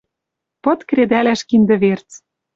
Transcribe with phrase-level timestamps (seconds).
[0.63, 2.09] Пыт кредӓлӓш киндӹ верц.